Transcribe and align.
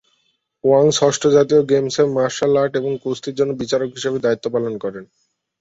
Wang 0.63 0.85
ষষ্ঠ 0.97 1.21
জাতীয় 1.35 1.61
গেমসে 1.69 2.03
মার্শাল 2.15 2.53
আর্ট 2.61 2.73
এবং 2.75 2.91
কুস্তির 3.03 3.37
জন্য 3.39 3.51
বিচারক 3.61 3.89
হিসেবে 3.97 4.17
দায়িত্ব 4.19 4.45
পালন 4.55 4.73
করেন। 4.83 5.03